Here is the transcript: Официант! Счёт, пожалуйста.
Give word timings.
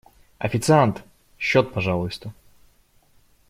Официант! 0.39 1.03
Счёт, 1.37 1.71
пожалуйста. 1.73 2.33